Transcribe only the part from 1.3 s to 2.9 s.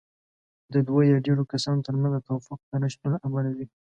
کسانو ترمنځ د توافق د